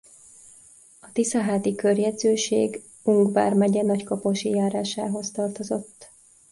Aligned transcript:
A 0.99 1.11
Tiszaháti 1.13 1.75
körjegyzőség 1.75 2.81
Ung 3.03 3.33
vármegye 3.33 3.81
Nagykaposi 3.83 4.49
járásához 4.49 5.31
tartozott. 5.31 6.09